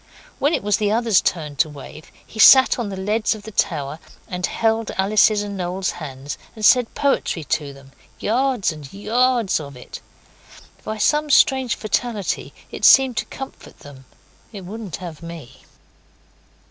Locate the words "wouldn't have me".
14.65-15.65